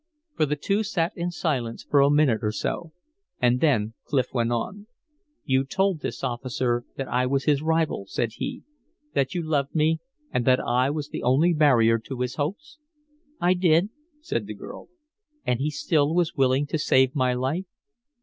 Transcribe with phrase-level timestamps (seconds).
[0.35, 2.91] For the two sat in silence for a minute or so;
[3.39, 4.87] and then Clif went on:
[5.45, 8.63] "You told this officer that I was his rival," said he;
[9.13, 9.99] "that you loved me
[10.31, 12.79] and that I was the only barrier to his hopes?"
[13.39, 13.89] "I did,"
[14.21, 14.89] said the girl.
[15.45, 17.67] "And he still was willing to save my life?"